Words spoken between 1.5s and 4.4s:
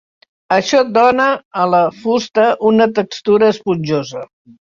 a la fusta una textura esponjosa.